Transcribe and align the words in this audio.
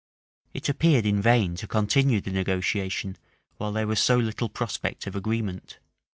It 0.55 0.67
appeared 0.67 1.05
in 1.05 1.21
vain 1.21 1.53
to 1.57 1.67
continue 1.67 2.21
the 2.21 2.31
negotiation 2.31 3.19
while 3.57 3.71
there 3.71 3.85
was 3.85 3.99
so 3.99 4.17
little 4.17 4.49
prospect 4.49 5.05
of 5.05 5.15
agreement. 5.15 5.77